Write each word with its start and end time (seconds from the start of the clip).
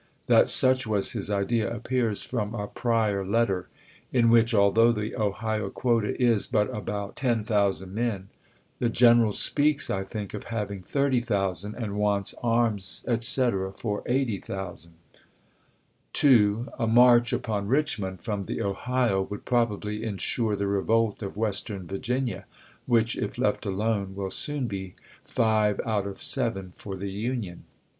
That 0.25 0.49
such 0.49 0.85
w^as 0.87 1.11
his 1.11 1.29
idea 1.29 1.71
appears 1.71 2.23
from 2.23 2.55
a 2.55 2.65
prior 2.65 3.23
letter, 3.23 3.67
in 4.11 4.31
which, 4.31 4.51
although 4.51 4.91
the 4.91 5.15
Ohio 5.15 5.69
quota 5.69 6.19
is 6.19 6.47
but 6.47 6.75
about 6.75 7.15
10,000 7.17 7.93
men, 7.93 8.29
the 8.79 8.89
general 8.89 9.31
speaks, 9.31 9.91
I 9.91 10.03
think, 10.03 10.33
of 10.33 10.45
having 10.45 10.81
30,000 10.81 11.75
and 11.75 11.95
wants 11.97 12.33
arms, 12.41 13.05
etc., 13.07 13.71
for 13.73 14.01
80,000. 14.07 14.95
2. 16.13 16.69
A 16.79 16.87
march 16.87 17.31
upon 17.31 17.67
Richmond 17.67 18.23
from 18.23 18.45
the 18.47 18.59
Ohio 18.59 19.21
would 19.29 19.45
probably 19.45 20.03
insure 20.03 20.55
the 20.55 20.65
revolt 20.65 21.21
of 21.21 21.37
Western 21.37 21.85
Virginia, 21.85 22.45
which 22.87 23.15
if 23.15 23.37
left 23.37 23.67
alone 23.67 24.15
will 24.15 24.31
soon 24.31 24.65
be 24.65 24.95
five 25.23 25.79
out 25.85 26.07
of 26.07 26.17
seven 26.23 26.71
for 26.75 26.95
the 26.95 27.11
Union. 27.11 27.65